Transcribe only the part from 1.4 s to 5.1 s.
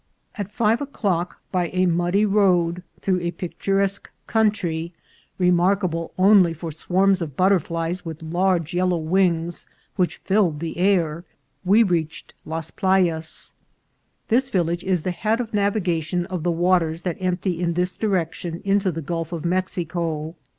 by a muddy road, through a pictu resque country,